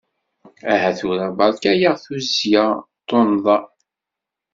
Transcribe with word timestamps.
Aha 0.73 0.89
tura 0.99 1.27
berka-aɣ 1.37 1.95
tuzya 2.03 2.65
tunḍa! 3.07 3.57